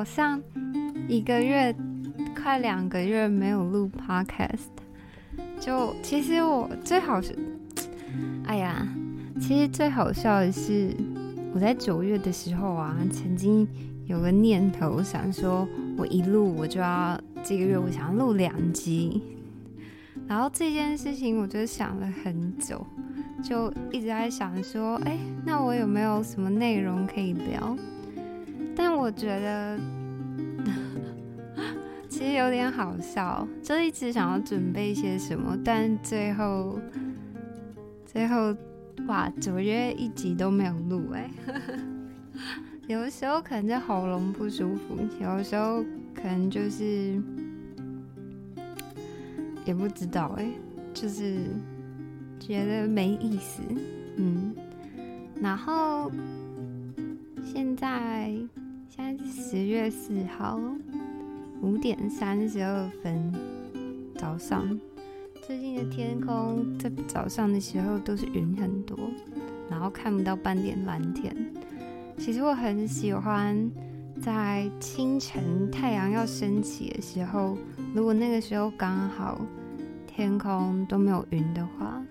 [0.00, 0.42] 好像
[1.08, 1.76] 一个月
[2.34, 4.70] 快两个月没有录 podcast，
[5.60, 7.38] 就其实我最好是，
[8.48, 8.88] 哎呀，
[9.38, 10.96] 其实最好笑的是，
[11.52, 13.68] 我在九月的时候啊，曾经
[14.06, 15.68] 有个念头想说，
[15.98, 19.20] 我一录我就要这个月我想要录两集，
[20.26, 22.86] 然后这件事情我就想了很久。
[23.42, 27.76] 就一直在想说，哎，那我有没有什么内容可以聊？
[29.00, 29.78] 我觉得
[32.08, 36.78] 其实有点好笑，就一直想要准备一些什么，但最后
[38.04, 38.54] 最后
[39.06, 41.30] 哇，九月一集都没有录哎。
[42.88, 45.82] 有的时候可能就喉咙不舒服，有的时候
[46.14, 47.20] 可能就是
[49.64, 50.46] 也不知道哎，
[50.92, 51.46] 就是。
[52.42, 53.60] 觉得没意思，
[54.16, 54.54] 嗯，
[55.42, 56.10] 然后
[57.44, 58.32] 现在
[58.90, 60.60] 现在是十月四号
[61.62, 63.32] 五点三十二分
[64.18, 64.68] 早上，
[65.46, 68.98] 最近的天空在早上的时候都是云很多，
[69.70, 71.32] 然后看不到半点蓝天。
[72.18, 73.70] 其实我很喜欢
[74.20, 77.56] 在清晨太阳要升起的时候，
[77.94, 79.40] 如果那个时候刚好
[80.04, 82.04] 天空都没有云的话。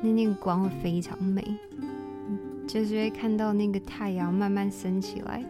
[0.00, 1.42] 那那个光会非常美，
[2.66, 5.44] 就是会看到那个太阳慢慢升起来。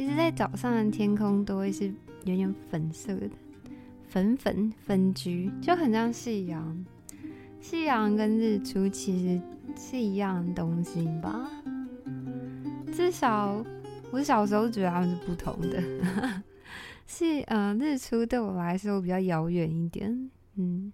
[0.00, 1.92] 其实，在早上的天空都会是
[2.24, 3.28] 有点粉色的，
[4.08, 6.86] 粉粉粉橘，就很像夕阳。
[7.60, 9.38] 夕阳跟日出其实
[9.76, 11.50] 是一样的东西吧？
[12.90, 13.62] 至少
[14.10, 15.82] 我小时候觉得他们是不同的。
[17.06, 20.90] 是，呃，日出对我来说比较遥远一点，嗯。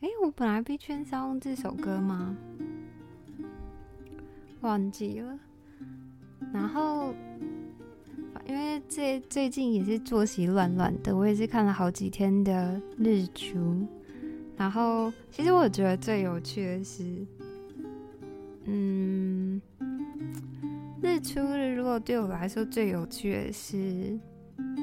[0.00, 2.34] 哎，我本来被圈上这首歌吗？
[4.62, 5.38] 忘记了。
[6.54, 7.14] 然后，
[8.46, 13.86] 因为最最近也是作息乱乱的，我也是看了好几天的日出。
[14.56, 17.04] 然后，其实我觉得最有趣的是，
[18.64, 19.60] 嗯，
[21.02, 24.18] 日出日落对我来说最有趣的是，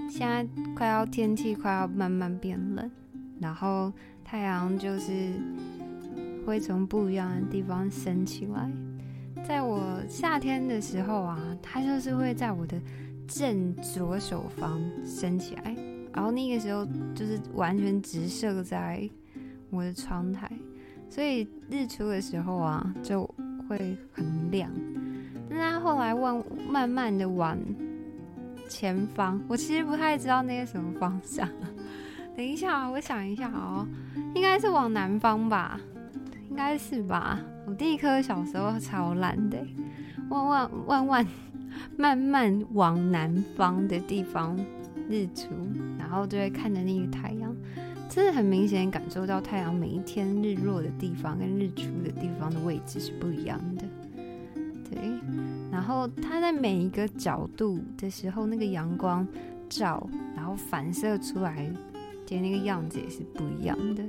[0.09, 2.91] 现在快要天气快要慢慢变冷，
[3.39, 3.91] 然后。
[4.25, 5.31] 太阳就是
[6.43, 8.71] 会从不一样的地方升起来，
[9.45, 12.81] 在我夏天的时候啊，它就是会在我的
[13.27, 15.75] 正左手方升起来，
[16.13, 16.85] 然后那个时候
[17.15, 19.09] 就是完全直射在
[19.69, 20.51] 我的窗台，
[21.09, 23.23] 所以日出的时候啊就
[23.67, 24.69] 会很亮。
[25.49, 27.57] 但它后来往慢慢的往
[28.67, 31.47] 前方，我其实不太知道那个什么方向。
[32.35, 33.87] 等一下啊，我想一下哦，
[34.33, 35.79] 应该是往南方吧，
[36.49, 37.39] 应该是吧。
[37.67, 39.57] 我第一颗小时候超懒的，
[40.29, 41.27] 万万万万
[41.97, 44.57] 慢慢往南方的地方
[45.09, 45.49] 日出，
[45.97, 47.55] 然后就会看着那个太阳，
[48.09, 53.83] 真的很明显感受到太阳每一天日落的地方跟日出的地方的位置是不一样的。
[54.89, 54.99] 对，
[55.71, 59.27] 然后它在每一个角度的时候，那个阳光
[59.69, 61.69] 照，然后反射出来。
[62.25, 64.01] 其实那个样子也是不一样的。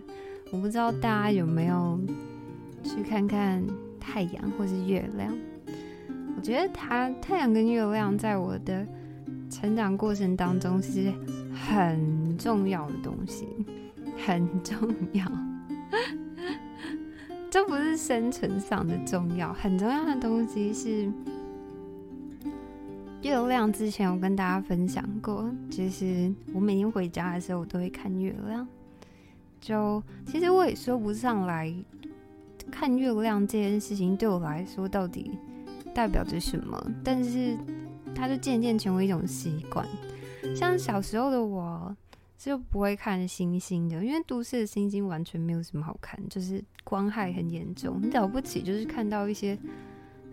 [0.52, 1.98] 我不知道大家有没有
[2.84, 3.62] 去看看
[3.98, 5.36] 太阳或是月亮？
[6.37, 8.87] 我觉得它太阳跟月亮在我的
[9.50, 11.12] 成长过程当中是
[11.55, 13.47] 很重要的东西，
[14.27, 14.77] 很重
[15.12, 15.25] 要。
[17.50, 21.11] 这不是生存上的重要，很重要的东西是。
[23.23, 28.69] 月亮之前我跟大家分享过，就是我每天回家的时候，我都会看月亮。
[29.62, 31.75] 就其实我也说不上来，
[32.70, 35.38] 看月亮这件事情对我来说到底
[35.94, 37.56] 代表着什么，但是
[38.14, 39.87] 它就渐渐成为一种习惯。
[40.55, 41.96] 像小时候的我
[42.37, 48.00] 就不会看星星的，因为都市的星星完全没有什么好看，就是光害很严重。
[48.00, 49.58] 很了不起就是看到一些。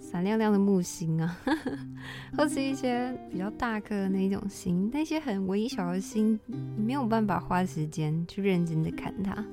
[0.03, 1.37] 闪亮亮的木星啊，
[2.35, 6.37] 或是一些比较大颗的那种星，那些很微小的星，
[6.75, 9.45] 没有办法花时间去认真的看它。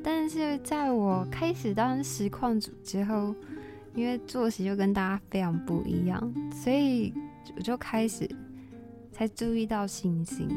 [0.00, 3.34] 但是在我开始当实况主之后，
[3.94, 7.12] 因为作息就跟大家非常不一样，所以
[7.56, 8.28] 我就开始
[9.12, 10.48] 才注意到星星，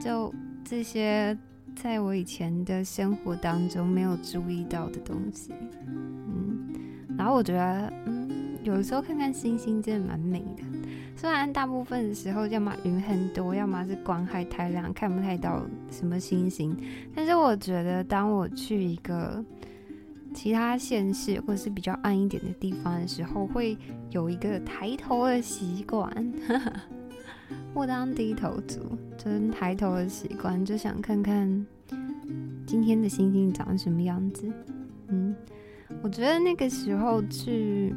[0.00, 0.32] 就
[0.64, 1.36] 这些
[1.74, 5.52] 在我以前的生活当中没有注意到的东西，
[5.86, 6.74] 嗯。
[7.18, 8.30] 然后我觉得，嗯，
[8.62, 10.62] 有时候看看星星真的蛮美的。
[11.16, 15.60] 虽然大部分的时候，要么云很多，要么是光害太亮，看不太到
[15.90, 16.74] 什么星星。
[17.14, 19.44] 但是我觉得，当我去一个
[20.42, 23.76] 其他县市或是比较暗一点的地方的时候，会
[24.08, 26.10] 有一个抬头的习惯。
[27.74, 28.80] 我当低头族，
[29.18, 31.66] 真抬头的习惯，就想看看
[32.66, 34.50] 今天的星星长什么样子。
[35.08, 35.36] 嗯，
[36.00, 37.94] 我觉得那个时候去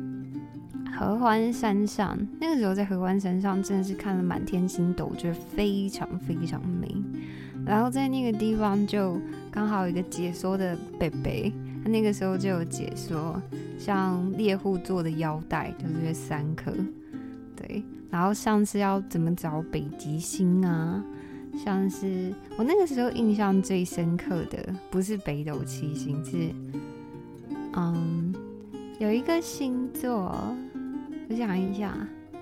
[1.00, 6.94] 合欢山上，那个时候在合欢山上真的是看了满天星斗，我觉得非常非常美。
[7.66, 9.18] 然后在那个地方就
[9.50, 13.41] 刚好有一个解说的贝贝，他那个时候就有解说，
[13.77, 16.71] 像猎户座的腰带就是三颗，
[17.56, 17.83] 对。
[18.09, 21.03] 然后像是要怎么找北极星啊？
[21.63, 26.51] 像是我那个时候印象最深刻的，不是北斗七星，是
[27.74, 28.33] 嗯，
[29.00, 30.56] 有一个星座，
[31.30, 31.95] 我想一下，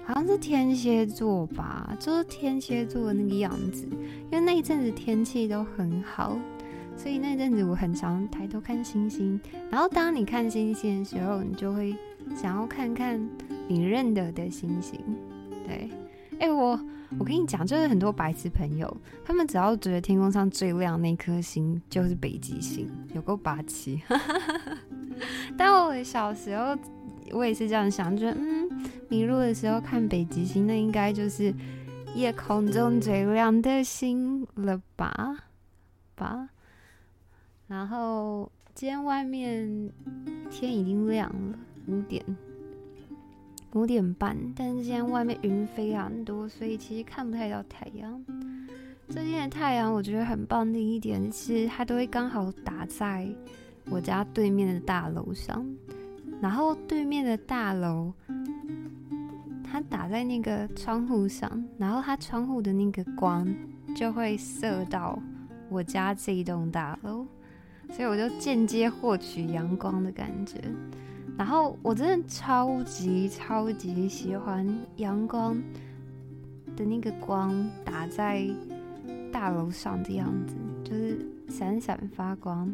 [0.06, 3.88] 好像是天蝎座吧，就是天蝎座的那个样子。
[4.30, 6.38] 因为那一阵子天气都很好，
[6.96, 9.40] 所以那阵子我很常抬头看星星。
[9.70, 11.96] 然后当你看星星的时候，你就会
[12.36, 13.20] 想要看看
[13.68, 15.00] 你认得的星星。
[15.66, 15.90] 对，
[16.40, 16.80] 哎，我
[17.18, 18.96] 我跟你讲，就是很多白痴朋友，
[19.26, 24.02] 他们只要觉得天空上最亮那颗星就是北极星，有够霸气。
[25.58, 26.78] 但我小时候
[27.32, 28.70] 我也是这样想，觉得嗯，
[29.10, 31.54] 迷路的时候看北极星，那应该就是
[32.16, 35.38] 夜空中最亮的星了吧？
[36.16, 36.50] 吧。
[37.72, 39.90] 然后今天外面
[40.50, 41.58] 天已经亮了，
[41.88, 42.22] 五点。
[43.72, 48.22] 五点半，但是今天外面云非常多，所以其实看不太到太阳。
[49.08, 53.26] 最近的太阳我觉得很棒的一点是，它都会刚好打在
[53.90, 55.66] 我家对面的大楼上，
[56.42, 58.12] 然后对面的大楼
[59.64, 63.48] 它打在那个窗户上，然后它窗户的那个光
[63.96, 65.18] 就会射到
[65.70, 67.26] 我家这一栋大楼，
[67.92, 70.60] 所以我就间接获取阳光的感觉。
[71.38, 74.68] 然后我真的超级超级喜欢
[74.98, 75.62] 阳光
[76.76, 78.48] 的那个光打在
[79.32, 81.18] 大楼上的样子，就是
[81.48, 82.72] 闪闪发光。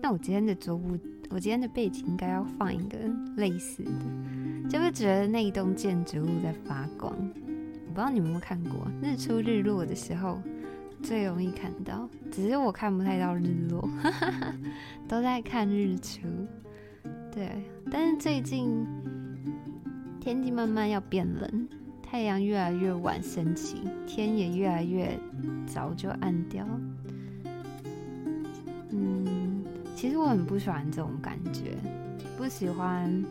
[0.00, 0.96] 那我今天的桌布，
[1.28, 2.98] 我今天的背景应该要放一个
[3.36, 7.12] 类似的，就会觉得那一栋建筑物在发光。
[7.12, 10.40] 我不知道你们有没有看过日出日落的时候
[11.02, 13.88] 最容易看到，只是我看不太到日落，
[15.08, 16.20] 都在看日出。
[17.32, 17.50] 对，
[17.90, 18.84] 但是最近
[20.20, 21.68] 天气慢慢要变冷，
[22.02, 25.18] 太阳越来越晚升起，天也越来越
[25.66, 26.66] 早就暗掉。
[28.90, 29.64] 嗯，
[29.94, 31.76] 其实我很不喜欢这种感觉，
[32.36, 33.24] 不喜欢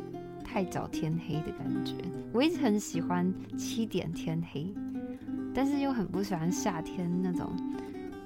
[0.44, 1.94] 太早天黑的感觉。
[2.32, 4.74] 我一直很喜欢七点天黑，
[5.58, 7.52] 但是又很不喜欢夏天那种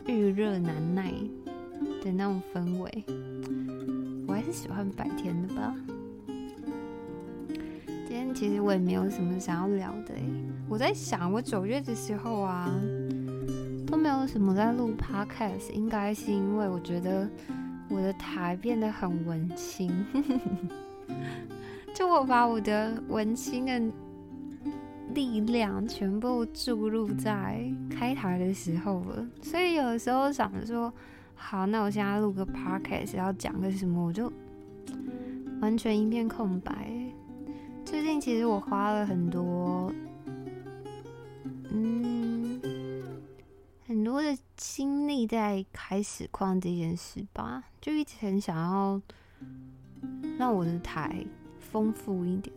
[0.06, 1.13] 预热难耐
[2.04, 3.06] 的那种氛围。
[4.28, 5.74] 我还是喜欢白天的吧。
[7.88, 10.13] 今天其实我也没有什么想要聊的
[10.68, 12.69] 我在想，我九月的时候啊，
[13.88, 17.30] 都没有什么在录 podcast，应该是因为我觉得
[17.88, 19.90] 我的台变得很文青，
[21.95, 23.81] 就我把我的文青的
[25.13, 30.94] 力量全部注入在开台的时候了，所以有时候想着说。
[31.44, 34.31] 好，那我现在录个 podcast，要讲个什么，我就
[35.59, 36.87] 完全一片空白。
[37.83, 39.91] 最近其实我花了很多，
[41.71, 42.61] 嗯，
[43.87, 49.01] 很多的心力在开始框这件事吧，就一直很想要
[50.37, 51.25] 让我的台
[51.59, 52.56] 丰富一点，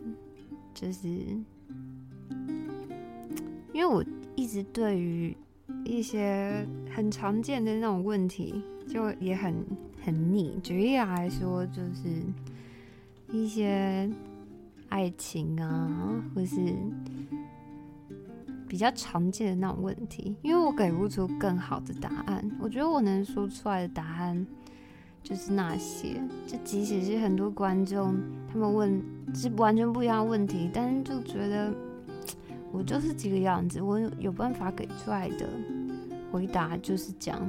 [0.75, 1.09] 就是
[3.75, 4.01] 因为我
[4.35, 5.35] 一直对于
[5.83, 6.65] 一些
[6.95, 8.63] 很常见的那种问题。
[8.87, 9.51] 就也很
[10.03, 10.59] 很腻。
[10.61, 12.21] 举例来说，就是
[13.31, 14.07] 一些
[14.89, 16.55] 爱情啊，或是
[18.67, 22.47] 比较常见的那种问题，因为我给不出更好的答案。
[22.59, 24.45] 我觉得我能说出来的答案
[25.23, 26.21] 就是那些。
[26.45, 28.15] 就即使是很多观众
[28.53, 29.01] 他们问
[29.33, 31.73] 是完全不一样的问题，但是就觉得
[32.75, 35.47] 我就是这个样子，我有办法给出来的
[36.31, 37.39] 回答就是这样。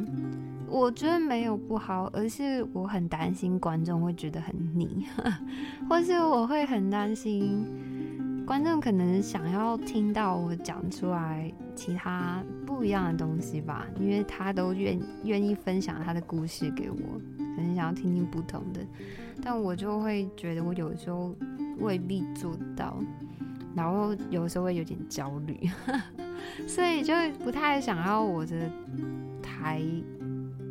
[0.68, 5.06] 我觉得没有不好，而是我很担心观众会觉得很腻，
[5.88, 7.64] 或是我会很担心
[8.44, 16.96] 观众可能想要听到我讲出来其他不一样的东西吧，因为他都愿愿意分享他的故事给我，
[17.38, 18.80] 可能想要听听不同的，
[19.42, 21.34] 但我就会觉得我有时候
[21.78, 22.96] 未必做到，
[23.76, 25.70] 然后有时候会有点焦虑，
[26.66, 27.12] 所以就
[27.44, 28.68] 不太想要我的
[29.40, 29.80] 台。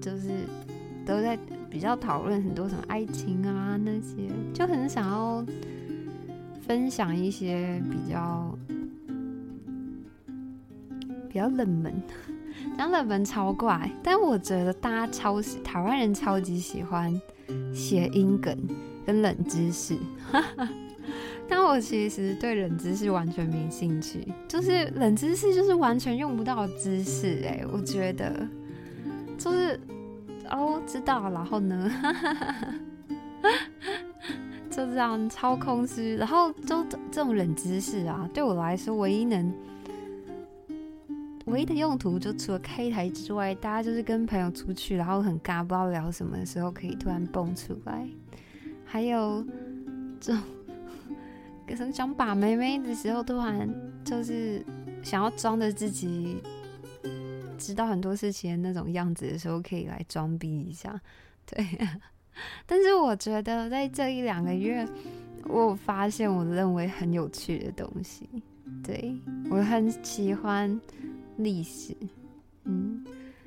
[0.01, 0.29] 就是
[1.03, 1.35] 都在
[1.67, 5.43] 比较讨论很多什么爱情啊那些，就很想要
[6.61, 8.55] 分享一些比较
[11.27, 11.91] 比较冷门，
[12.77, 17.19] 讲冷门超怪，但我觉得大家超喜，台湾人超级喜欢
[17.73, 18.55] 谐音梗
[19.07, 19.97] 跟冷知识。
[21.65, 28.47] 但我其实对冷知识完全没兴趣，就是冷知识就是完全用不到知识哎，我觉得
[29.35, 29.79] 就是
[30.51, 31.91] 哦知道，然后呢，
[34.69, 39.51] 就这样超空虚，然后就这种冷知识啊，对我来说唯一能
[41.45, 48.07] 唯一的用途，就除了开台之外，大家就是跟朋友出去，然后很尬，不知道聊什么的时候，可以突然蹦出来，
[48.85, 49.43] 还有
[50.19, 50.43] 这种。
[51.67, 53.69] 可能想把妹妹的时候，突然
[54.03, 54.63] 就是
[55.03, 56.37] 想要装的自己
[57.57, 60.99] 知道很多事情的那种样子的时候，可以来装逼一下。
[61.45, 61.65] 对，
[62.65, 64.87] 但是我觉得在这一两个月，
[65.47, 68.29] 我发现我认为很有趣的东西。
[68.83, 69.15] 对
[69.49, 70.79] 我很喜欢
[71.37, 71.95] 历史，
[72.63, 73.03] 嗯，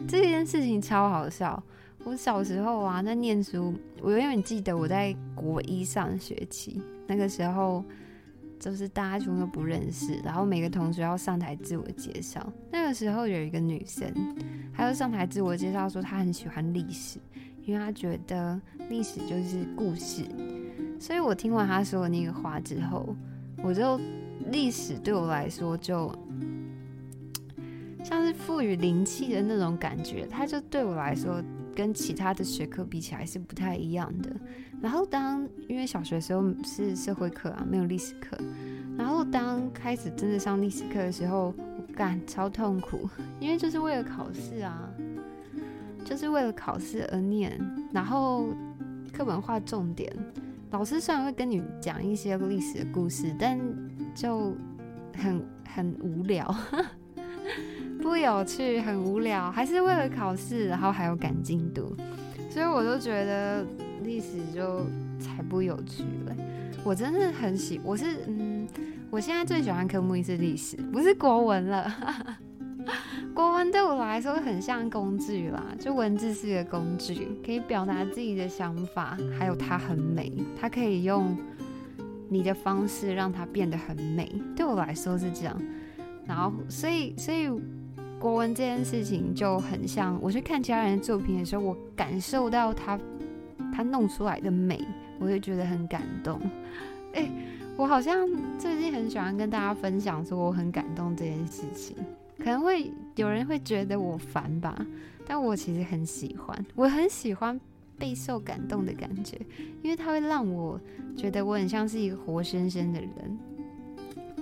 [0.07, 1.63] 这件事情超好笑。
[2.05, 7.85] 我小时候啊，在念书，我永远记得我在国一上学期那个时候。
[8.59, 12.45] 就是大家全部都不认识，然后每个同学要上台自我介绍。
[12.71, 14.13] 那个时候有一个女生，
[14.75, 17.19] 她就上台自我介绍说她很喜欢历史，
[17.65, 20.25] 因为她觉得历史就是故事。
[21.01, 23.15] 所以我听完她说的那个话之后，
[23.63, 24.01] 我就
[24.51, 26.13] 历史对我来说就
[28.05, 31.43] 像是赋予灵气的那种感觉，它就对我来说
[31.79, 34.29] 跟其他的学科比起来是不太一样的。
[34.83, 38.37] 然后当因为小学时候是社会课啊，没有历史课。
[38.97, 43.09] 然后当开始真的上历史课的时候，我感超痛苦，
[43.39, 44.91] 因为就是为了考试啊，
[46.05, 47.57] 就是为了考试而念。
[47.93, 48.49] 然后
[49.13, 50.13] 课本画重点，
[50.73, 53.57] 老师虽然会跟你讲一些历史的故事，但
[54.17, 54.53] 就
[55.17, 56.53] 很很无聊，
[58.03, 61.95] 不有趣，很无聊，还是为了考试，然后还有赶进度，
[62.51, 63.65] 所以我就觉得。
[64.05, 64.87] 历史就
[65.19, 66.37] 才不有趣了。
[66.85, 68.67] 我真的很喜，我是嗯，
[69.11, 71.93] 我现在最喜欢科目一是历史，不是国文了。
[73.35, 81.37] 国文对我来说很像工具啦，就文字是一个工具，可以表达自己的想法，还有它很美，它可以用
[82.31, 84.33] 你的方式让它变得很美。
[84.57, 85.61] 对我来说是这样。
[86.25, 87.51] 然后，所以，所以
[88.19, 92.99] 国文这件事情就很像，我去看其他人的作品的时候，我感受到他。
[93.71, 94.81] 他弄出来的美，
[95.21, 96.41] 我就觉得很感动。
[97.13, 97.31] 哎，
[97.77, 101.97] 我好像最近很喜欢跟大家分享说我很感动这件事情，
[102.39, 104.85] 可能会有人会觉得我烦吧，
[105.27, 107.61] 但我其实很喜欢，我很喜欢
[107.97, 109.39] 备受感动的感觉，
[109.83, 110.81] 因为它会让我
[111.17, 113.39] 觉得我很像是一个活生生的人，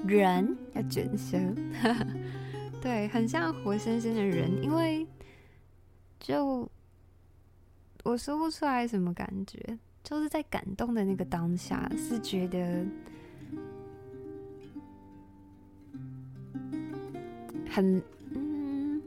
[0.07, 1.37] 人要卷舌，
[2.81, 5.07] 对，很像活生生的人，因为
[6.21, 6.69] 就。
[8.05, 12.87] 我说不出来什么感觉，就是在感动的那个当下，是觉得
[17.69, 19.03] 很嗯，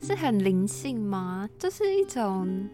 [0.00, 1.50] 是很灵性吗？
[1.58, 2.68] 就是一种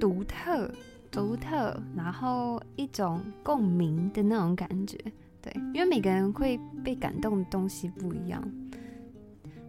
[0.00, 0.72] 独特、
[1.10, 4.96] 独特，然后一种共鸣的那种感觉。
[5.40, 8.42] 对，因为每个人会被感动的东西不一样。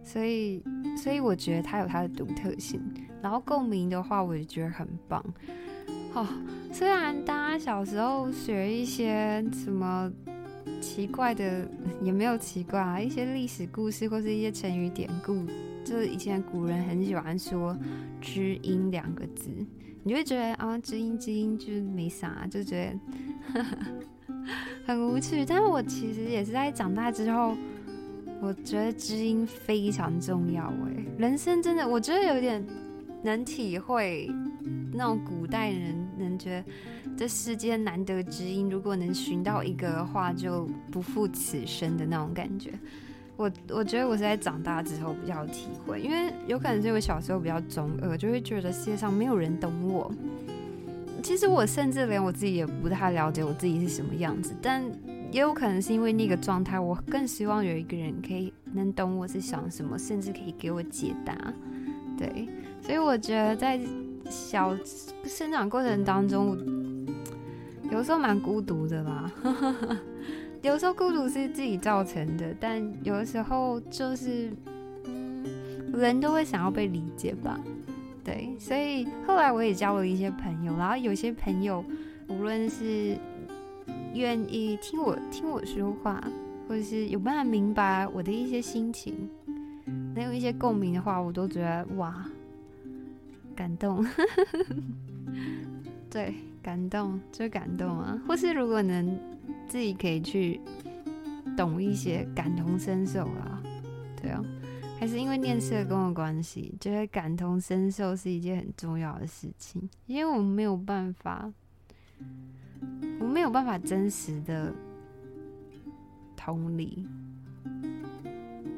[0.02, 0.62] 所以，
[0.96, 2.80] 所以我觉得它有它的独特性。
[3.22, 5.24] 然后共鸣的话，我也觉得很棒。
[6.14, 6.26] 哦，
[6.72, 10.10] 虽然大家小时候学一些什么
[10.80, 11.68] 奇怪的，
[12.02, 15.44] 也没有奇怪啊，一些历史故事或是一些成语典故，
[15.84, 17.76] 就是以前古人很喜欢说
[18.20, 19.50] “知音”两个字，
[20.02, 22.92] 你就会觉得啊，“知音知音”就是没啥，就觉
[23.54, 23.64] 得
[24.90, 25.44] 很无趣。
[25.44, 27.56] 但是我其实也是在长大之后。
[28.42, 32.66] 我觉得知音非常重要哎，人生真的，我觉得有点
[33.22, 34.30] 能体会
[34.94, 36.64] 那种古代人能觉得
[37.18, 42.70] 这世间难得知音，如果能寻到一个的话，就不负此生的那种感觉。
[43.36, 50.10] 我我觉得我是在长大之后比较体会，因为有可能是因为小时候比较中二，就会觉得世界上没有人懂我。
[51.22, 54.84] 其实我甚至连我自己也不太了解我自己是什么样子，但。
[55.32, 61.54] 也有可能是因为那个状态，我更希望有一个人可以能懂我是想什么，甚至可以给我解答。
[62.18, 62.48] 对，
[62.82, 63.78] 所以我觉得在
[64.28, 64.76] 小
[65.22, 66.58] 生长过程当中，
[67.92, 69.32] 有时候蛮孤独的啦。
[70.62, 74.50] 有时候孤独是自己造成的，但有的时候就是，
[75.04, 75.44] 嗯，
[75.92, 77.56] 人都会想要被理解吧。
[78.24, 81.84] 对，所以后来我也交了一些朋友，然后有些朋友
[82.28, 83.16] 无论是。
[84.12, 86.20] 愿意听我听我说话，
[86.66, 89.14] 或者是有办法明白我的一些心情，
[90.14, 92.26] 能有一些共鸣的话，我都觉得哇，
[93.54, 94.04] 感动。
[96.10, 98.20] 对，感动就感动啊！
[98.26, 99.16] 或是如果能
[99.68, 100.60] 自己可以去
[101.56, 103.62] 懂一些，感同身受啊，
[104.20, 104.44] 对啊，
[105.00, 111.50] 还是因为念社工的关系，觉得感同身受是一件很重要的事情，因为我们没有办法，
[113.18, 114.70] 我没有办法真实的
[116.36, 117.08] 同理，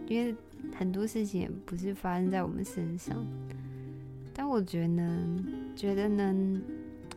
[0.07, 0.33] 因为
[0.77, 3.27] 很多事情也不是发生在我们身上，
[4.33, 6.63] 但我觉得呢，觉得能。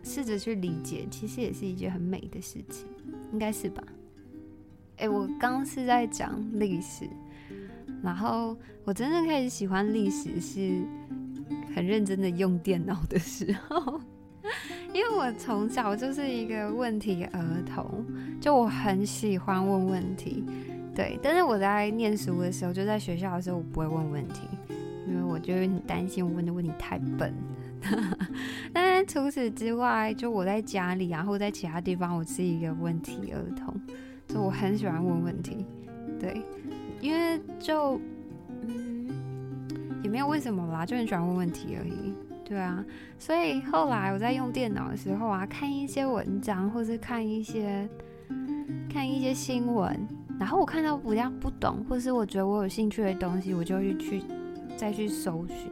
[0.07, 2.85] 试着去理解，其实也是一件很美的事情，
[3.33, 3.83] 应该是吧？
[4.97, 7.09] 哎，我刚是在讲历史，
[8.05, 10.79] 然后我真正开始喜欢历史是
[11.74, 14.00] 很认真的用电脑的时候，
[14.93, 18.05] 因为我从小就是一个问题儿童，
[18.39, 20.45] 就我很喜欢问问题，
[20.93, 21.19] 对。
[21.24, 24.41] 但是我在念书的时候，就在学校的时候，我不会问问题，
[25.07, 27.33] 因为我就很担心我问的问题太笨。
[28.71, 33.75] 但是除此之外，就我在家里，然后在其他地方，我是一个问题儿童，
[34.27, 35.65] 就我很喜欢问问题，
[36.19, 36.41] 对，
[37.05, 38.01] 因为就
[40.01, 42.83] 也没有为什么啦，就很喜欢问问题而已，对啊，
[43.19, 47.88] 所以后来我在用电脑的时候啊，看一些文章，或是看一些
[48.91, 49.95] 看一些新闻，
[50.39, 54.24] 然后我看到比较不懂，或是我觉得我有兴趣的东西，我就会去
[54.75, 55.71] 再去搜寻。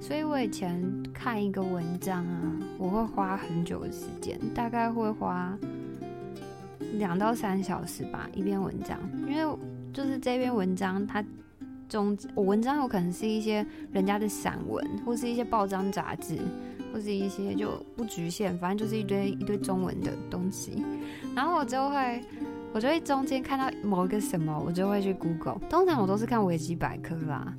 [0.00, 0.80] 所以我以前
[1.12, 5.58] 看一个文章啊，我会花很久的时间，大概会花
[6.94, 9.58] 两到三小时吧一篇文章，因为
[9.92, 11.24] 就是这篇文章它
[11.88, 16.38] 中我文章有可能是一些人家的散文，或是一些报章杂志，
[16.92, 20.84] 或是一些就不局限，反正就是一堆一堆中文的东西，
[21.34, 22.22] 然后我就会
[22.72, 27.54] 我就会中间看到某一个什么，我就会去 Google，通常我都是看维基百科啦。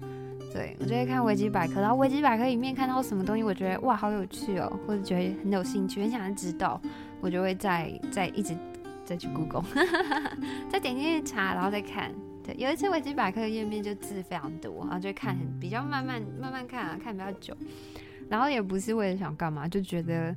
[0.52, 6.82] 对，我就会看维基百科，然后维基百科里面看到什么东西，我觉得哇，好有趣哦，或者觉得很有兴趣，很想要知道，
[7.22, 8.56] 我就会再再一直
[9.10, 9.64] 再去 Google，
[10.70, 12.14] 再点进去查，然后再看。
[12.44, 17.58] 对，有一次维基百科的页面就字非常多，然后就看很比较慢慢慢慢看啊，看比较久，
[18.30, 20.36] 然后也不是为了想干嘛，就觉得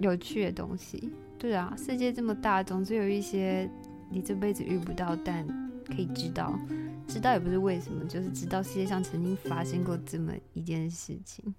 [0.00, 1.12] 有趣的东西。
[1.38, 3.70] 对啊，世界这么大，总是有一些
[4.10, 5.46] 你这辈子遇不到，但
[5.86, 6.58] 可以知道。
[7.06, 11.54] 知道也不是为什么，就是知道世界上曾经发生过这么一件事情，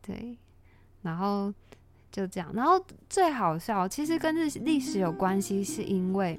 [0.00, 0.38] 对，
[1.02, 1.52] 然后
[2.10, 6.38] 就这样，然后最好笑，其实跟这历史有关系，是因为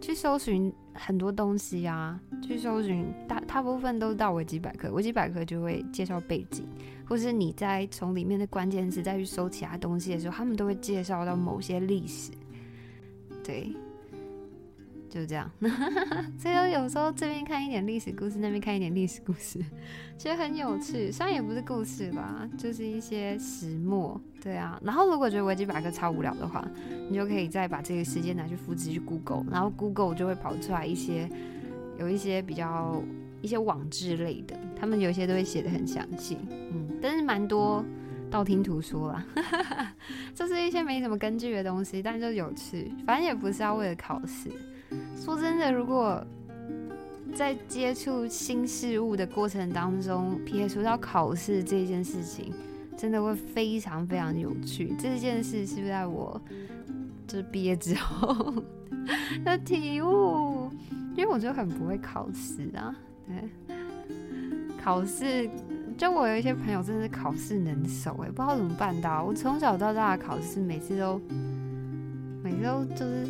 [0.00, 6.64] 去搜寻很多东西啊，去搜寻大大部分都到维基百科，维基百科就会介绍背景，
[7.06, 12.30] 或是你在从里面的关键词再去搜其他东西的时候，他们都会介绍到某些历史，
[13.44, 13.72] 对。
[15.10, 15.50] 就这样，
[16.38, 19.58] 所以有时候这边看一点历史故事，那边看一点历史故事，
[20.16, 21.10] 其实很有趣。
[21.10, 24.18] 虽然也不是故事吧，就是一些始末。
[24.40, 26.64] 对啊，然后如果觉得维基百科超无聊的话，
[27.10, 31.28] 你就可以再把这个时间拿去复制去 Google，然后 Google 就会跑出来一些
[31.98, 33.02] 有一些比较
[33.42, 36.38] 一些网志类的，他们有些都会写的很详细。
[36.72, 37.84] 嗯，但是蛮多
[38.30, 39.26] 道听途说啦，
[40.34, 42.92] 就是一些没什么根据的东西，但就有趣。
[43.04, 44.48] 反正也不是要为了考试。
[45.16, 46.24] 说真的，如果
[47.34, 52.52] 在接触新事物的过程当中，撇除到考试这件事情，
[52.96, 54.94] 真的会非常非常有趣。
[54.98, 56.40] 这件事是不是在我
[57.28, 58.52] 就是毕业之后
[59.44, 60.70] 的体悟，
[61.14, 62.92] 因为我就很不会考试啊。
[63.28, 63.76] 对，
[64.82, 65.48] 考试
[65.96, 69.22] 就我有一些朋友真的是考试能手哎，不知道怎么办到。
[69.22, 71.20] 我从小到大的考试，每次都
[72.42, 73.26] 每次都就是。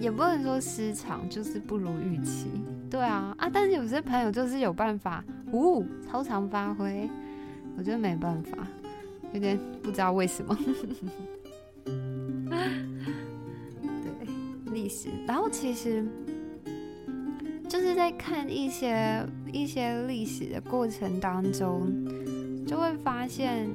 [0.00, 2.46] 也不能说失常，就是不如预期。
[2.90, 7.08] 对啊，啊，但是有些朋友就是有办法，呜，超常发挥，
[7.76, 8.66] 我觉得没办法，
[9.32, 10.56] 有点不知道为什么。
[11.84, 16.04] 对，历史，然后其实
[17.68, 21.90] 就是在看一些一些历史的过程当中，
[22.66, 23.68] 就会发现。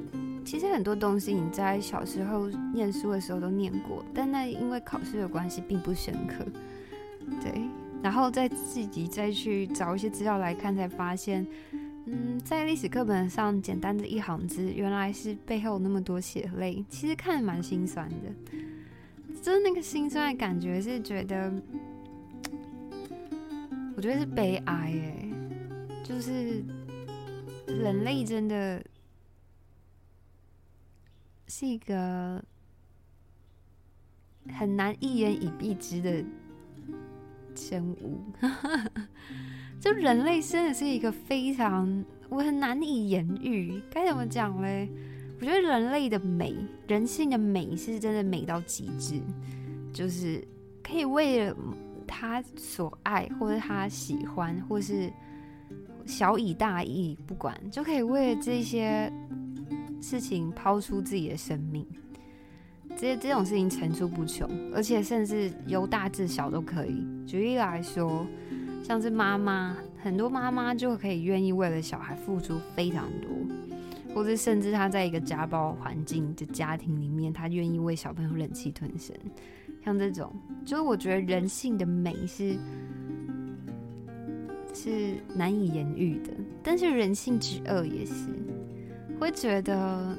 [0.44, 6.44] 其实很多东西你在小时候念书的时候都念过，但那因为考试的关系并不深刻。
[7.40, 7.62] 对，
[8.02, 11.46] 然后再自己再去找一些资料来看，才发现，
[12.06, 16.84] 嗯，在历史课本上简单的一行字，原来是背后那么多血泪。
[16.88, 18.56] 其实看蛮心酸的，
[19.40, 21.52] 就是那个心酸的感觉，是觉得，
[23.96, 25.28] 我觉得是悲哀哎，
[26.02, 26.62] 就是
[27.66, 28.82] 人类真的。
[31.54, 32.42] 是一个
[34.58, 36.24] 很难一言以蔽之的
[37.54, 38.18] 生物。
[39.78, 44.88] 就人类真的是一个非常我很难以言喻，该怎么讲嘞？
[45.38, 46.54] 我觉得人类的美，
[46.88, 49.20] 人性的美是真的美到极致，
[49.92, 50.42] 就是
[50.82, 51.54] 可以为了
[52.06, 55.12] 他所爱，或者他喜欢，或是
[56.06, 59.12] 小以大义，不管就可以为了这些
[60.02, 61.86] 事情抛出自己的生命。
[62.98, 67.06] 这这种事情层出不穷，而且甚至由大至小都可以。
[67.26, 68.26] 举例来说。
[68.84, 73.30] 像是妈妈，很多妈妈就可以愿意为了小孩付出非常多，
[74.12, 79.14] 或者甚至她在一个家暴环境的家庭里面，她愿意为小朋友忍气吞声。
[79.84, 80.34] 像这种，
[80.64, 82.56] 就是我觉得人性的美是
[84.74, 88.26] 是难以言喻的，但是人性之恶也是，
[89.22, 90.16] 会觉得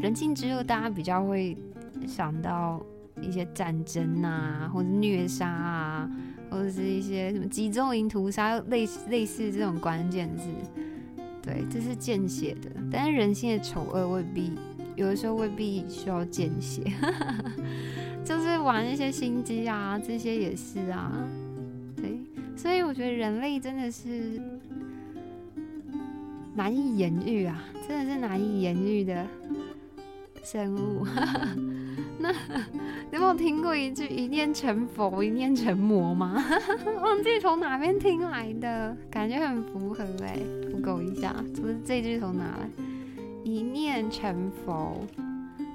[0.00, 1.56] 人性之恶，大家比较会
[2.06, 2.80] 想到。
[3.20, 6.10] 一些战争啊，或者虐杀啊，
[6.50, 10.48] 或者是一些什么集中营屠杀，类类似这种关键字，
[11.42, 12.70] 对，这是见血的。
[12.90, 14.52] 但是人性的丑恶未必，
[14.96, 16.82] 有的时候未必需要见血，
[18.24, 21.12] 就是玩一些心机啊，这些也是啊，
[21.94, 22.20] 对。
[22.56, 24.40] 所以我觉得人类真的是
[26.54, 29.26] 难以言喻啊，真的是难以言喻的
[30.42, 31.06] 生物。
[32.18, 32.30] 那
[33.12, 36.44] 有没有听过一句“一念成佛，一念成魔”吗？
[37.02, 40.38] 忘记从哪边听来的，感觉很符合哎。
[40.70, 42.68] Google 一下，不是这句从哪来
[43.42, 45.00] ？“一念成佛”，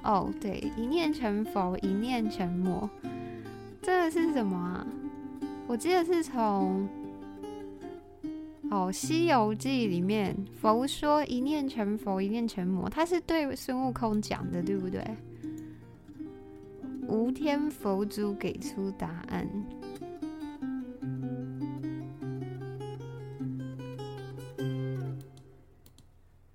[0.04, 2.88] 哦，对，“一念成佛，一念成魔”，
[3.82, 4.86] 这个是什么啊？
[5.66, 6.88] 我记得是从
[8.68, 15.02] 哦《西游记》里面，佛说“一念成佛，一念成魔”，他是对孙悟空讲的，对不对？
[17.08, 19.48] 无天佛祖给出答案。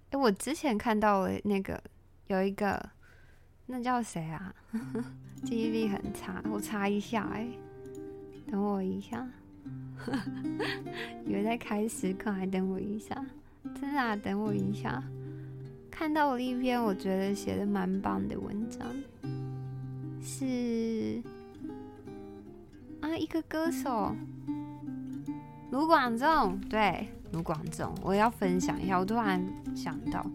[0.09, 1.81] 哎，我之前看到了那个
[2.27, 2.89] 有一个，
[3.67, 4.53] 那叫谁啊？
[5.45, 7.23] 记忆力很差，我查一下。
[7.33, 7.47] 哎，
[8.47, 9.25] 等我一下。
[11.25, 13.15] 以为在开时刻，还等我一下。
[13.79, 15.03] 真的，等我一下。
[15.89, 18.87] 看到了一篇我觉得写的蛮棒的文章。
[20.21, 21.21] 是
[23.01, 24.15] 啊，一个歌手
[25.71, 28.97] 卢广仲，对，卢广仲，我要分享一下。
[28.97, 29.43] 我突然
[29.75, 30.25] 想到，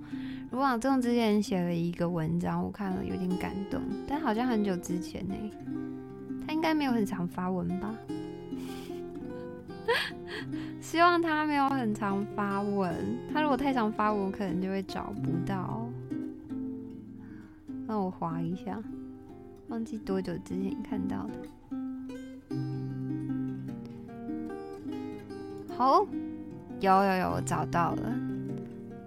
[0.50, 5.35] 卢广仲之前写了一个文章，我看了有点感动，但好像很久之前呢，
[6.46, 7.94] 他应该没有很常发文吧？
[10.81, 12.94] 希望他没有很常发文。
[13.33, 15.88] 他如果太常发文，可能就会找不到。
[17.88, 18.83] 让我划一下。
[19.68, 22.55] 忘记多久之前看到的，
[25.77, 26.07] 好，
[26.79, 28.36] 有有有，我找到了。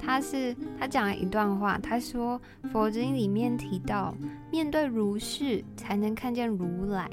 [0.10, 2.42] 他是他讲了一段话，他说
[2.72, 4.12] 佛经里面提到，
[4.52, 7.08] 面对如是才能看见如来。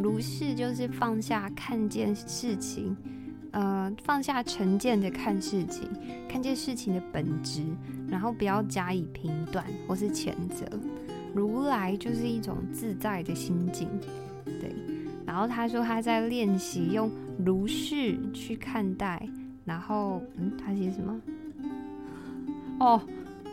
[0.00, 2.96] 如是就是放下看见事情，
[3.52, 5.88] 呃，放下成见的看事情，
[6.28, 7.62] 看见事情的本质，
[8.08, 10.66] 然后不要加以评断或是谴责。
[11.32, 13.88] 如来就是一种自在的心境，
[14.44, 14.74] 对。
[15.24, 19.24] 然后他说他在练习用如是去看待，
[19.64, 21.20] 然后嗯，他写什么？
[22.80, 23.00] 哦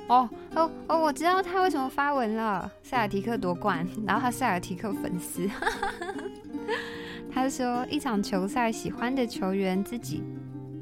[0.07, 2.71] 哦哦哦，我知道他为什么发文了。
[2.83, 5.49] 塞尔提克夺冠，然后他塞尔提克粉丝，
[7.31, 10.23] 他说一场球赛，喜欢的球员自己。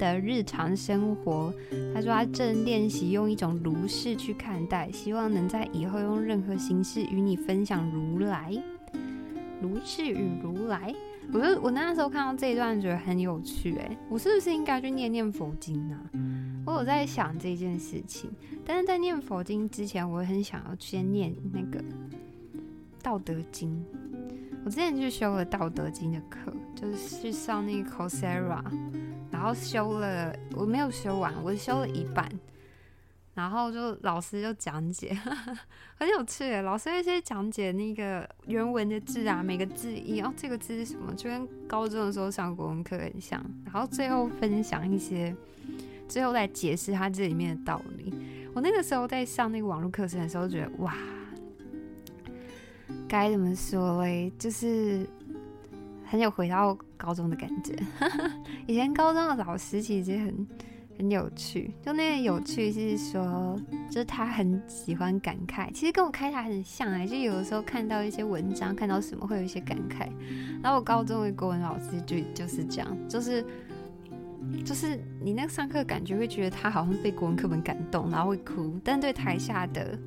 [0.00, 1.52] 的日常生活，
[1.94, 8.50] 他说他正练习用一种如是去看待，希望能在以后用任何形式与你分享如来，
[9.60, 10.94] 如是与如来。
[11.34, 13.76] 我就我那时候看到这一段，觉得很有趣。
[13.76, 16.00] 哎，我是不是应该去念念佛经呢？
[16.66, 18.30] 我有在想这件事情，
[18.64, 21.82] 但是在念佛经之前，我很想要先念那个
[23.02, 23.84] 道德经。
[24.64, 28.64] 我之前去修了道德经的课，就是去上那个 c o s e r a。
[29.30, 32.28] 然后修了，我没有修完，我修了一半，
[33.32, 35.16] 然后就老师就讲解，
[35.96, 36.60] 很有趣。
[36.60, 43.42] 老师一些讲解那个原文的字啊，每个字义，哦，这个字是什么，就跟高中的时候上国文课很像。
[43.64, 45.34] 然后最后分享一些，
[46.10, 48.12] 最后来解释它这里面的道理。
[48.52, 50.94] 我那个时候在上那个网络课程的时候，觉得哇，
[53.08, 55.06] 该怎么说嘞，就是。
[56.10, 57.72] 很有回到高中的感觉。
[58.66, 60.48] 以前高中的老师其实很
[60.98, 61.72] 很有趣。
[61.80, 63.56] 就那个有趣是说，
[63.88, 70.08] 就是他很喜欢感慨，其实跟我开台很像哎，就有的时候看到一些文章，看到什么会有一些感慨。
[70.60, 73.46] 然后我高中的国文老师就就是这样，就是
[74.64, 79.98] 就是你那个上课感觉会觉得他好像被国文课本感动，然后会哭，但对台下的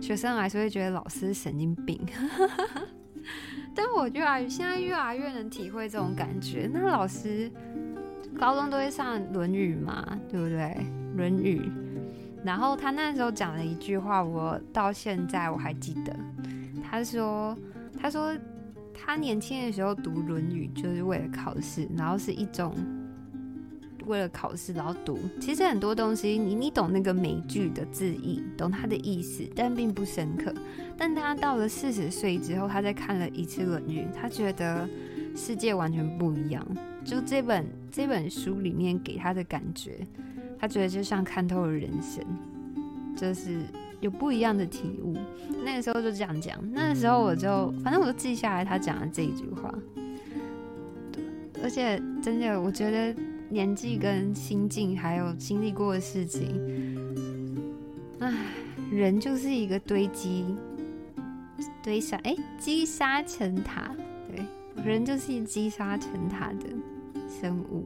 [0.00, 2.00] 学生来说会觉得老师神经病。
[3.74, 6.70] 但我越来现在越来越能体会这种感觉。
[6.72, 7.50] 那老师
[8.38, 10.58] 高中都会上《论语》嘛，对不对？
[11.16, 11.60] 《论语》，
[12.44, 16.16] 然后他那时候讲了一句话，我到现在我还记得。
[16.82, 17.56] 他说
[18.00, 18.34] ：“他说
[18.94, 22.74] 他年轻的时候读《论语》就是为了考试，然后是一种。”
[24.06, 30.54] 为了考试，然后读，其实很多东西，你你懂那个美句的字义，懂它的意思，但并不深刻。
[30.96, 34.88] 但他到了四十岁之后，他再看了一次《论语》，他觉得
[35.34, 36.66] 世界完全不一样。
[37.04, 40.06] 就这本这本书里面给他的感觉，
[40.58, 42.24] 他觉得就像看透了人生，
[43.14, 43.60] 就是
[44.00, 45.14] 有不一样的体悟。
[45.64, 49.74] 那个时候就这样讲，那个时候我就反正我就记下来他讲的这一句话。
[51.62, 53.14] 而且真的，我觉得。
[53.48, 56.60] 年纪跟心境，还有经历过的事情，
[58.18, 58.34] 唉，
[58.90, 60.44] 人就是一个堆积、
[61.82, 63.94] 堆沙，哎，积沙成塔，
[64.28, 64.44] 对，
[64.84, 66.66] 人就是积沙成塔的
[67.28, 67.84] 生物。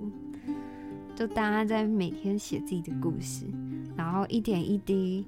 [1.14, 3.44] 就大家在每天写自己的故事，
[3.94, 5.26] 然后一点一滴、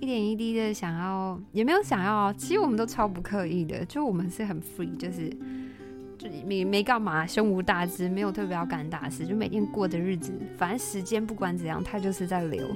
[0.00, 5.34] 一点一滴的想要，也没有想要，其实我们都超不刻意的，就我们是很 free，就是。
[6.46, 12.66] 没没干嘛，胸无大志，没有特别要干大事，就每天过的日子，反正时间不管怎样，它就是在流。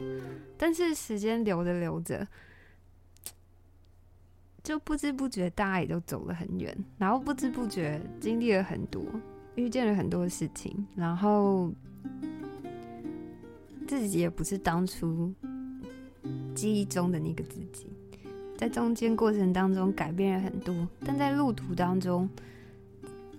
[0.57, 2.27] 但是时间流着流着，
[4.63, 9.05] 就不知不觉大家也都走了很远，然后不知不觉经历了很多，
[9.55, 11.71] 遇见了很多事情，然后
[13.87, 15.33] 自己也不是当初
[16.55, 17.87] 记忆中的那个自己，
[18.57, 22.29] 在中间过程当中改变了很多，但在路途当中。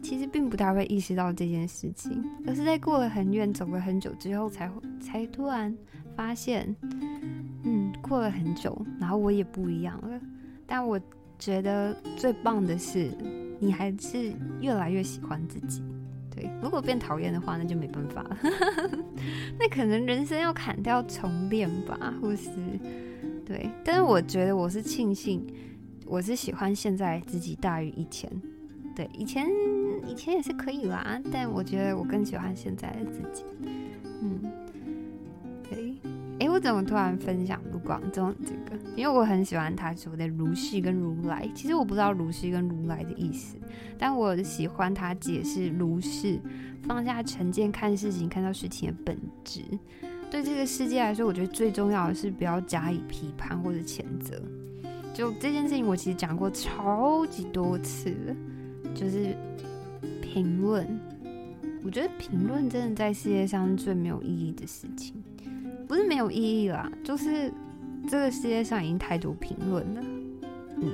[0.01, 5.75] 其实并不太会意识到这件事情，而是在过了很远、走了很久之后，才才突然
[6.15, 6.73] 发现，
[7.63, 10.19] 嗯，过了很久，然后我也不一样了。
[10.65, 10.99] 但我
[11.39, 13.11] 觉得最棒的是，
[13.59, 14.31] 你还是
[14.61, 15.83] 越来越喜欢自己。
[16.29, 18.37] 对，如果变讨厌的话，那就没办法了。
[19.59, 22.51] 那可能人生要砍掉重练吧，或是
[23.43, 23.69] 对。
[23.83, 25.45] 但是我觉得我是庆幸，
[26.05, 28.29] 我是喜欢现在自己大于以前。
[28.97, 29.45] 对，以前
[30.07, 33.43] 以前也是可以啦，但我觉得我更喜欢现在的自己。
[34.23, 34.41] 嗯，
[35.69, 35.93] 对，
[36.39, 38.75] 哎，我怎么突然分享卢广仲这个？
[38.95, 41.47] 因为我很喜欢他说的如是跟如来。
[41.53, 43.55] 其实我不知道如是跟如来的意思，
[43.99, 46.39] 但我喜欢他解释如是，
[46.81, 49.61] 放下成见看事情，看到事情的本质。
[50.31, 54.41] 对这个世界来说，我觉得最重要的是不要加以批判或者谴责。
[55.13, 58.35] 就这件事情，我其实讲过超级多次了。
[58.97, 59.35] 就是
[60.23, 60.99] 评论，
[61.83, 65.13] 我觉得评论真的在世界上最没有意义的事情，
[65.87, 67.53] 不是没有意义啦，就是
[68.09, 70.01] 这个世界上已经太多评论了。
[70.77, 70.91] 嗯，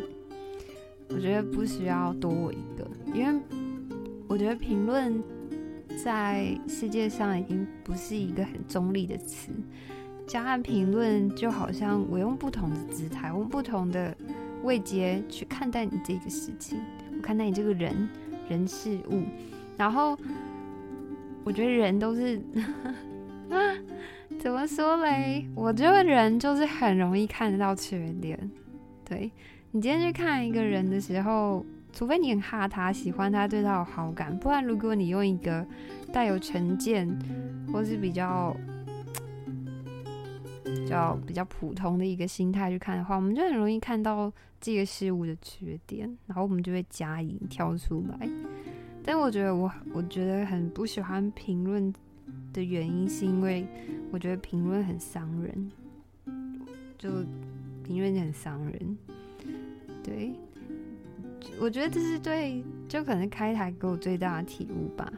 [1.08, 3.42] 我觉得不需要多我一个，因为
[4.28, 5.24] 我觉得评论
[6.04, 9.50] 在世界上已经不是一个很中立的词。
[10.28, 14.14] 加上评论，就好像我用不同的姿态，用不同的
[14.64, 16.80] 位阶去看待你这个事情。
[17.24, 18.08] 看待你这个人
[18.50, 19.24] 人事物，
[19.78, 20.16] 然后
[21.44, 22.40] 我觉得人都是
[23.50, 23.58] 啊，
[24.38, 25.48] 怎么说嘞？
[25.56, 28.38] 我觉得人就是很容易看得到缺点。
[29.06, 29.32] 对
[29.72, 35.66] 你今天去看一个人的时候，除非你很哈他，喜欢他，对他有好感，不然如果你用一个
[36.12, 37.08] 带有成见
[37.72, 38.56] 或是比较。
[40.94, 48.30] 较比较普通的一个心态去看的话，我们就很容易看到这个事物的缺点，然后我们就会加以挑出来。
[49.04, 51.94] 但我觉得我我觉得很不喜欢评论
[52.54, 53.68] 的原因，是因为
[54.12, 55.72] 我觉得评论很伤人，
[56.98, 57.10] 就
[57.84, 58.98] 评论很伤人。
[60.02, 60.32] 对，
[61.60, 65.12] 我觉得这是对，就可能开台给我最大的体悟吧。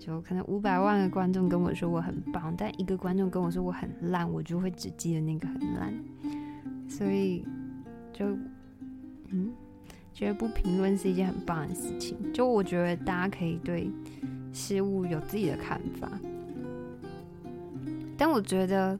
[0.00, 5.94] 就可能五百万个观众跟我说我很棒，但一个观众跟我说我很烂，我就会只记得那个很烂。
[6.88, 7.44] 所以
[8.12, 8.26] 就
[9.28, 9.52] 嗯，
[10.14, 12.16] 觉得不评论是一件很棒的事情。
[12.32, 13.90] 就我觉得大家可以对
[14.54, 16.10] 事物有自己的看法，
[18.16, 18.98] 但我觉得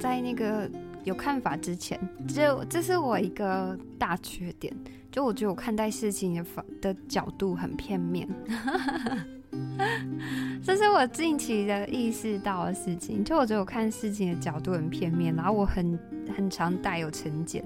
[0.00, 0.68] 在那个
[1.04, 4.74] 有看法之前，这这是我一个大缺点。
[5.12, 8.26] 就我觉得我看待事情的方的角度很片面。
[10.62, 13.24] 这是我近期的意识到的事情。
[13.24, 15.98] 就我觉得我看事情的角度很片面，然后我很
[16.36, 17.62] 很常带有成见，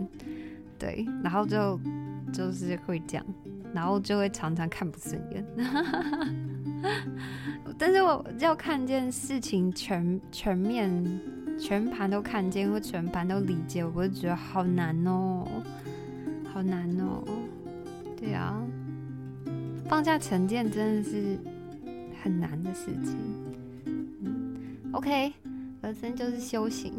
[0.78, 1.80] 对，然后就
[2.32, 3.24] 就是会这样，
[3.72, 5.44] 然后就会常常看不顺眼。
[7.78, 11.20] 但是我要看见事情全全面、
[11.58, 15.48] 全盘都看见或全盘都理解，我就觉得好难哦，
[16.52, 17.24] 好难哦。
[18.16, 18.62] 对啊，
[19.88, 21.38] 放下成见真的是
[22.22, 23.16] 很难的事情。
[23.86, 24.56] 嗯
[24.92, 25.32] ，OK，
[25.82, 26.92] 人生就是修行，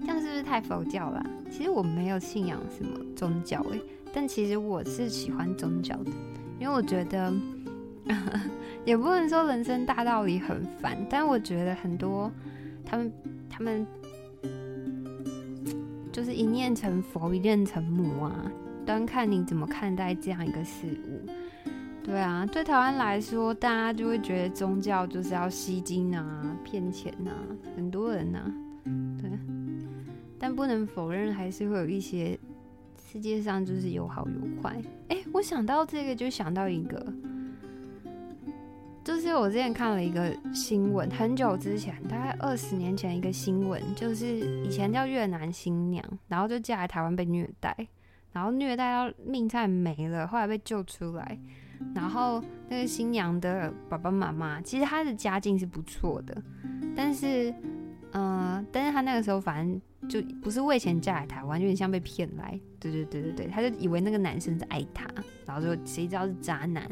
[0.00, 1.24] 这样是不是太佛教了？
[1.50, 3.80] 其实我没有信仰什么宗教诶，
[4.12, 6.10] 但其实我是喜欢宗教的，
[6.58, 7.32] 因为我觉得。
[8.84, 12.28] 也不能说人生大道理很烦，但我觉得很多
[12.84, 13.12] 他们
[13.48, 13.86] 他们
[16.10, 18.50] 就是一念成佛，一念成魔啊，
[18.84, 21.30] 端看你怎么看待这样一个事物。
[22.04, 27.30] 对啊，对台湾来说，大家就会觉得宗教就是要吸金啊、骗钱啊，
[27.76, 28.52] 很多人呐，
[29.20, 29.30] 对。
[30.38, 32.36] 但不能否认，还是会有一些
[33.10, 34.82] 世界上就是有好有坏。
[35.08, 37.12] 哎，我想到这个，就想到一个。
[39.04, 44.26] 就是我之前看了一个新闻，很久之前，大概二十年前一个新闻，就是
[44.64, 47.76] 以前叫越南新娘，然后就嫁来台湾被虐待，
[48.32, 51.38] 然后虐待到命差点没了，后来被救出来，
[51.94, 56.42] 然后那个新娘的爸爸妈妈，其实他的家境是不错的，
[56.96, 57.54] 但是，
[58.12, 65.06] 嗯，但是他那个时候反正就不是为钱嫁来台湾，有点像被骗来，对对对对对，他就以为那个男生是爱他，
[65.46, 66.84] 然后就谁知道是渣男。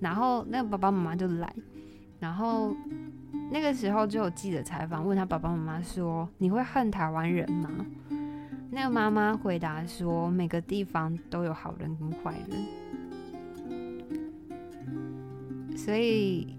[0.00, 1.54] 然后那个爸爸妈妈就来，
[2.18, 2.74] 然后
[3.50, 7.68] 那个时候就有记者采访，问他爸爸妈妈说：“你会恨台湾人吗？”
[8.72, 12.66] 那个妈妈回答说：“每个地方都有好人跟坏人，
[15.84, 16.54] 所以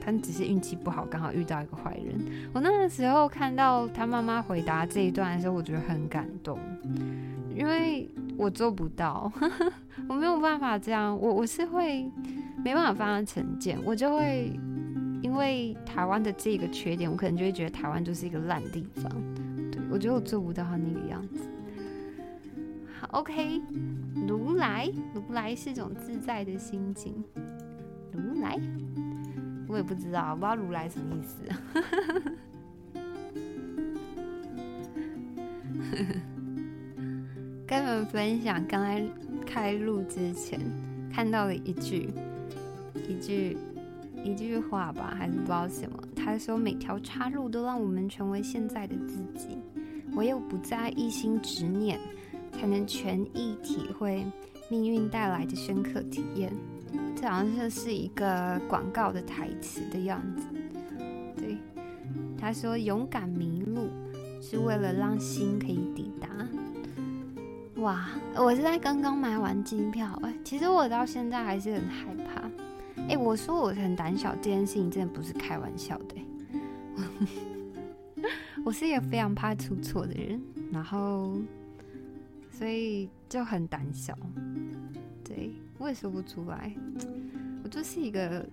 [0.00, 2.20] 他只是运气不好，刚好遇到一个坏人。”
[2.52, 6.58] 我那个时候看到他妈妈回答这一段的时候，我觉得很感动，
[7.54, 8.08] 因为。
[8.38, 9.32] 我做不到，
[10.06, 11.18] 我没有办法这样。
[11.18, 12.06] 我我是会
[12.62, 14.52] 没办法放下成见，我就会
[15.22, 19.10] 因为台湾的这个缺点，我可能就会觉得台湾就是一个烂地方。
[19.72, 21.48] 对我觉得我做不到他那个样子。
[23.00, 23.62] 好，OK，
[24.28, 27.24] 如来，如来是种自在的心境。
[28.16, 28.58] 如来，
[29.68, 31.36] 我也不知道，不知道如来什么意思。
[37.66, 39.04] 跟你们分享，刚才
[39.44, 40.60] 开录之前
[41.12, 42.08] 看到了一句
[43.08, 43.56] 一句
[44.24, 46.02] 一句话吧，还是不知道什么。
[46.14, 49.58] 他说：“每条岔路都让我们成为现在的自己，
[50.12, 51.98] 唯有不再一心执念，
[52.52, 54.24] 才能全意体会
[54.68, 56.52] 命运带来的深刻体验。”
[57.16, 60.46] 这好像就是一个广告的台词的样子。
[61.34, 61.56] 对，
[62.38, 63.88] 他说：“勇敢迷路，
[64.40, 66.28] 是为了让心可以抵达。”
[67.82, 68.08] 哇！
[68.36, 72.42] 我是在刚刚买完机票哎，其实我到现在还是很害怕
[73.08, 73.16] 哎。
[73.16, 76.16] 我说我很胆小，这件事情真的不是开玩笑的。
[78.64, 80.40] 我是一个非常怕出错的人，
[80.72, 81.34] 然后
[82.50, 84.16] 所以就很胆小。
[85.22, 86.72] 对我也说不出来，
[87.62, 88.44] 我就是一个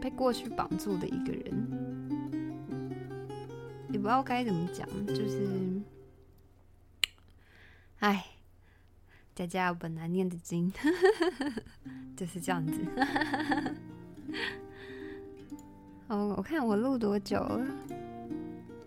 [0.00, 1.68] 被过去绑住的一个人，
[3.90, 5.48] 也不知道该怎么讲，就是。
[8.00, 8.26] 哎，
[9.32, 10.72] 家家有本难念的经，
[12.16, 12.80] 就是这样子。
[16.08, 17.64] 哦，我看我录多久了？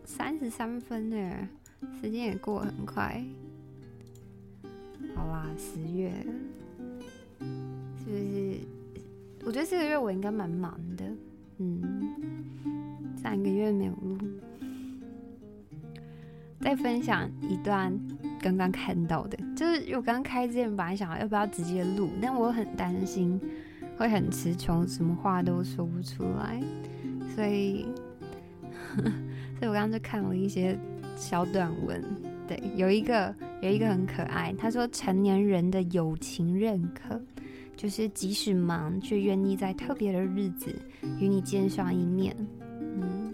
[0.03, 1.47] 三十三分呢，
[2.01, 3.23] 时间也过很快。
[5.15, 6.11] 好啦，十月，
[8.05, 8.59] 是不是？
[9.45, 11.05] 我觉得这个月我应该蛮忙的。
[11.57, 11.81] 嗯，
[13.17, 14.17] 三个月没有录。
[16.61, 17.97] 再分享一段。
[18.41, 23.41] 刚刚看到的，就是我刚开之前本来想要不要直接录，但我很担心
[23.97, 26.61] 会很词穷，什么话都说不出来，
[27.33, 27.87] 所以，
[29.57, 30.77] 所以我刚刚就看了一些
[31.15, 32.03] 小短文，
[32.47, 37.19] 对，有一个有一个很可爱，他说成年人的友情认可，
[37.75, 40.73] 就是即使忙，却愿意在特别的日子
[41.19, 42.35] 与你见上一面。
[42.79, 43.33] 嗯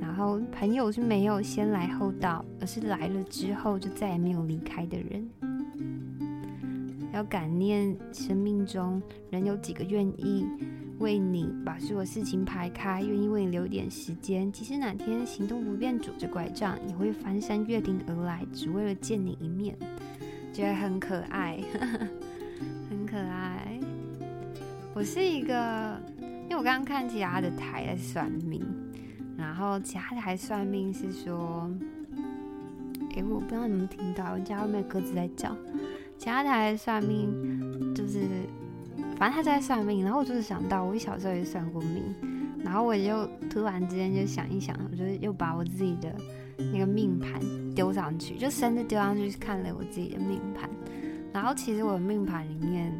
[0.00, 5.28] 然后朋友是没有先来后到，而是来了之后就再也没有离开的人。
[7.12, 10.44] 要感念生命中仍有几个愿意
[10.98, 19.76] 为你把所有事情排开，愿意为你留点时间，即使哪天行动不便，拄着拐杖也会翻山越岭而来，只为了见你一面，
[20.52, 21.58] 觉得很可爱，
[23.14, 23.78] 可爱。
[24.92, 28.60] 我是一个，因为我刚刚看其他的台在算命，
[29.38, 31.70] 然后其他台算命是说，
[33.14, 35.56] 哎，我不知道你们听到，我家外面鸽子在叫。
[36.18, 38.26] 其他台算命就是，
[39.16, 42.02] 反正他在算命，然后我就是想到，我小时候也算过命，
[42.64, 46.12] 然后我就突然之间就想一想，我就又把我自己的
[46.72, 47.40] 那个命盘
[47.76, 50.68] 丢上去，就生日丢上去看了我自己的命盘，
[51.34, 52.90] 然后其实我的命盘里面，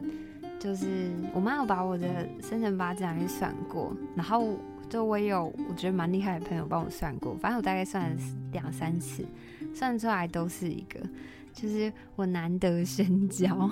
[0.58, 4.58] 就是我妈有把我的生辰八字给算过，然后
[4.90, 8.16] 就我也有我觉得蛮厉害的朋友帮我算过，反正我大概算了
[8.52, 9.24] 两三次，
[9.72, 11.00] 算出来都是一个。
[11.52, 13.70] 就是我难得深交，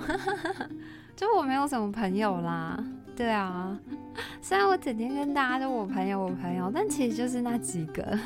[1.17, 2.81] 就我没有什么朋友啦。
[3.13, 3.77] 对啊，
[4.41, 8.17] 虽然我整天跟大家都我朋友我朋友，但其实就是那几个。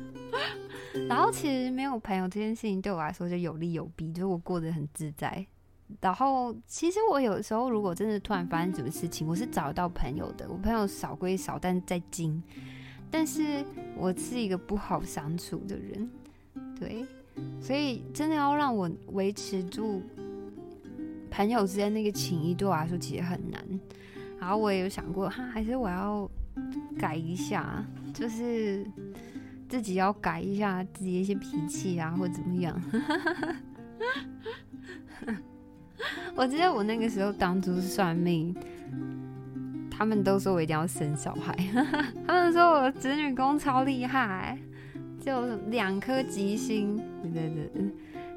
[1.08, 5.46] 然后其实没有朋友这件事情对我来说就有利有弊，就是我过得很自在。
[6.00, 10.46] 然后其实我有时候如果真的突然发生什么事情，我是找得到朋友的。
[10.48, 12.42] 我朋友少归少，但在精。
[13.10, 13.64] 但是
[13.96, 16.10] 我是一个不好相处的人，
[16.78, 17.04] 对。
[17.60, 20.02] 所以真的要让我维持住
[21.30, 23.62] 朋友之间那个情谊，对我来说其实很难。
[24.38, 26.30] 然后我也有想过，哈，还是我要
[26.98, 28.86] 改一下，就是
[29.68, 32.82] 自己要改一下自己一些脾气啊，或怎么样。
[36.34, 38.54] 我记得我那个时候当初算命，
[39.90, 41.56] 他们都说我一定要生小孩，
[42.26, 44.58] 他们说我子女宫超厉害。
[45.24, 47.84] 就两颗吉星，对对对，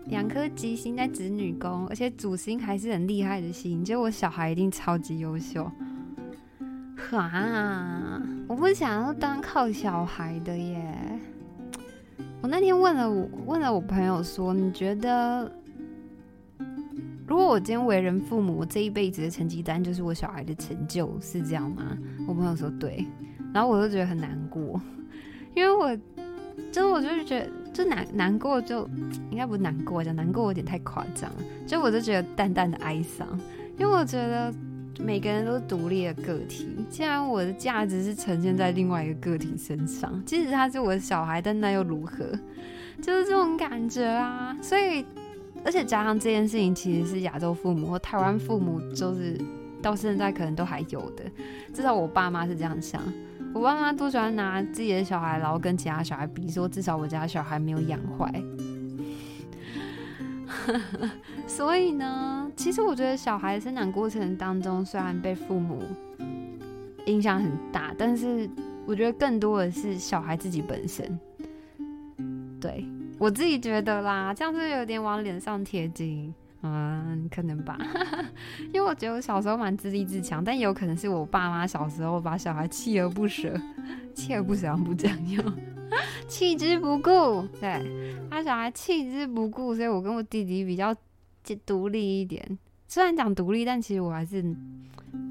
[0.05, 5.67] 两颗吉星在子女宫，而且主星还是很厉害的星，就我小孩一定超级优秀。
[7.09, 10.95] 哈，我不想要当靠小孩的耶。
[12.39, 15.51] 我那天问了我问了我朋友说，你觉得
[17.27, 21.97] 如果我今天为人父母，我这一辈子的成绩单就是我小孩的成就，是这样吗？
[22.27, 23.05] 我朋友说对，
[23.53, 24.79] 然后我就觉得很难过，
[25.53, 25.97] 因为我。
[26.71, 28.89] 就我就是觉得，就难难过，就
[29.29, 31.37] 应该不难过，讲难过有点太夸张了。
[31.67, 33.27] 就我就觉得淡淡的哀伤，
[33.77, 34.53] 因为我觉得
[34.97, 42.25] 每个人都是独立的个体，既然我的价值是呈现在另外一个个体身上，即使他是我的小孩，但那又如何？
[43.01, 44.57] 就是这种感觉啊。
[44.61, 45.05] 所以，
[45.65, 49.35] 而且加上这件事情，其实是亚洲父母或台湾父母，就是
[49.81, 51.23] 到现在可能都还有的，
[51.73, 53.01] 至少我爸妈是这样想。
[53.53, 58.43] 我爸妈都喜欢拿自己的小孩，然后跟其他小孩比，说至少我家小孩没有养坏。
[61.47, 65.81] 所以呢，其实我觉得小孩生长过程当中，虽然被父母
[67.05, 68.49] 影响很大，但是
[68.85, 71.17] 我觉得更多的是小孩自己本身。
[72.59, 72.85] 对
[73.17, 76.33] 我自己觉得啦，这样是有点往脸上贴金。
[76.67, 77.77] 嗯，可能吧，
[78.73, 83.55] 因为我觉得我小时候蛮自立自强，但也有可能是我爸妈小时候把小孩锲而不舍，
[84.15, 85.43] 锲而不舍不这样用，
[86.27, 87.79] 弃之不顾，对，
[88.31, 90.95] 把小孩弃之不顾，所以我跟我弟弟比较
[91.67, 92.57] 独立一点。
[92.87, 94.43] 虽然讲独立，但其实我还是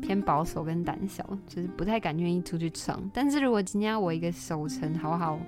[0.01, 3.11] 偏保守跟胆小，就是不太敢愿意出去闯。
[3.13, 5.41] 但是如果今天我一个守城，好好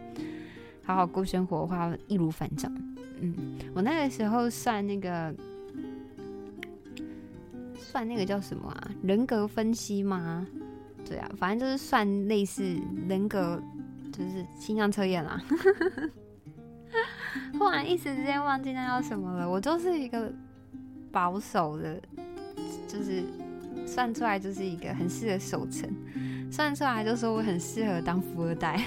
[0.87, 2.73] 好好过生活的话，易如反掌。
[3.21, 3.35] 嗯，
[3.75, 5.35] 我那个时候算那个。
[7.79, 8.91] 算那个叫什么啊？
[9.03, 10.47] 人格分析吗？
[11.09, 12.63] 对啊，反正就是算类似
[13.09, 13.63] 人格，
[14.13, 15.41] 就是倾向测验啦。
[17.59, 19.49] 忽然一时之间忘记那叫什么了。
[19.49, 20.31] 我就是一个
[21.11, 21.99] 保守的，
[22.87, 23.23] 就是
[23.87, 25.89] 算出来就是一个很适合守城，
[26.53, 28.79] 算出来就说我很适合当富二代。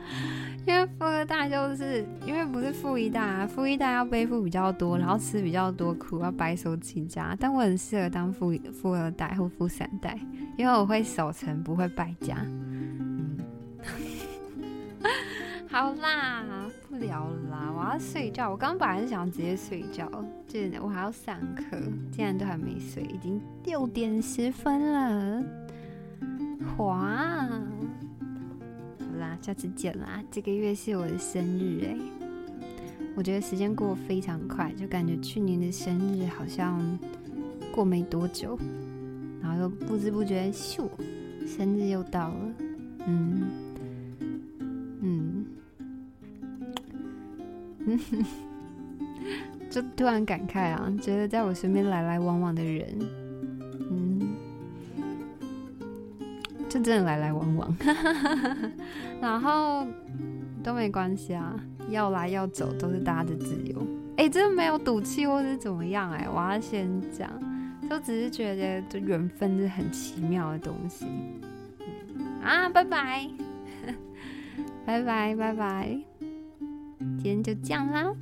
[0.66, 7.36] 因为富二代就是因为不是富一代啊，富一代要背负比较多，然后吃比较多苦，要白手起家。
[7.38, 10.18] 但我很适合当富富二代或富三代，
[10.56, 12.36] 因为我会守城，不会败家。
[12.44, 13.38] 嗯，
[15.68, 16.44] 好啦，
[16.88, 18.50] 不聊了啦，我要睡觉。
[18.50, 20.10] 我刚本来是想直接睡觉，
[20.46, 21.76] 这我还要上课，
[22.12, 25.42] 竟然都还没睡，已经六点十分了。
[26.76, 27.48] 哇！
[29.40, 30.22] 下次见啦！
[30.30, 31.96] 这个月是我的生日哎，
[33.16, 36.98] 我觉得时间过得非常快，就感觉去年的生日好像
[37.72, 38.58] 过没多久，
[39.42, 40.88] 然后又不知不觉咻，
[41.46, 42.54] 生日又到了，
[43.06, 43.48] 嗯
[45.00, 45.46] 嗯
[47.86, 47.98] 嗯，
[49.70, 53.19] 就突然感慨啊，觉得在我身边来来往往的人。
[56.82, 57.76] 真的来来往往，
[59.20, 59.86] 然后
[60.62, 61.54] 都没关系啊，
[61.88, 63.86] 要来要走都是大家的自由。
[64.16, 67.30] 哎，真的没有赌气或者怎么样哎，我要先讲，
[67.88, 71.06] 就只是觉得这缘分是很奇妙的东西
[72.42, 72.68] 啊。
[72.68, 73.28] 拜拜，
[74.84, 75.98] 拜拜拜拜，
[76.98, 78.12] 今天就这样啦。